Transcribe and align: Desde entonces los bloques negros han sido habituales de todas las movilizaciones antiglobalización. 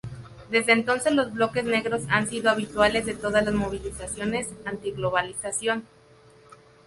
Desde 0.49 0.71
entonces 0.71 1.13
los 1.13 1.31
bloques 1.31 1.63
negros 1.63 2.01
han 2.09 2.27
sido 2.27 2.49
habituales 2.49 3.05
de 3.05 3.13
todas 3.13 3.45
las 3.45 3.53
movilizaciones 3.53 4.49
antiglobalización. 4.65 5.85